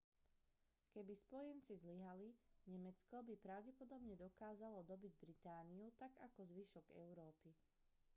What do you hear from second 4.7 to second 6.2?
dobyť britániu tak